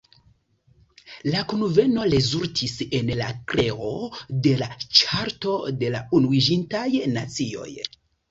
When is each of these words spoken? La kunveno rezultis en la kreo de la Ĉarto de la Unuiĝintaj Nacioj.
La 1.33 1.41
kunveno 1.51 2.05
rezultis 2.13 2.73
en 2.99 3.11
la 3.19 3.27
kreo 3.53 3.91
de 4.47 4.55
la 4.63 4.69
Ĉarto 5.01 5.53
de 5.83 5.93
la 5.97 6.03
Unuiĝintaj 6.21 6.85
Nacioj. 7.19 7.71